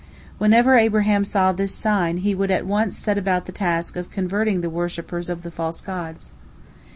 [0.39, 4.61] Whenever Abraham saw this sign, he would at once set about the task of converting
[4.61, 6.31] the worshippers of the false gods.